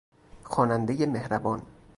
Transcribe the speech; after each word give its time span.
خوانندهی 0.43 1.05
مهربان! 1.05 1.61